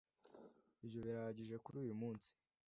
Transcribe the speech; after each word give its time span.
ibyo 0.83 0.99
birahagije 1.05 1.55
kuri 1.63 1.77
uyumunsi 1.83 2.29